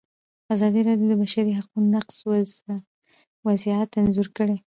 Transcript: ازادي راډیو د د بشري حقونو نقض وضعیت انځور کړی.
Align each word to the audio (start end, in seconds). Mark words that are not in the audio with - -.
ازادي 0.53 0.81
راډیو 0.87 1.07
د 1.09 1.11
د 1.17 1.19
بشري 1.21 1.51
حقونو 1.59 1.87
نقض 1.95 2.15
وضعیت 3.47 3.89
انځور 3.99 4.27
کړی. 4.37 4.55